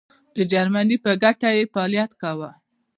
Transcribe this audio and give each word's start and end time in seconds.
د 0.35 0.37
جرمني 0.51 0.97
په 1.05 1.11
ګټه 1.23 1.49
یې 1.57 1.69
فعالیت 1.73 2.11
کاوه. 2.21 2.49